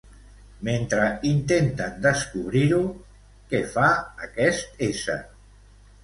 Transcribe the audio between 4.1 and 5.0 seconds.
aquest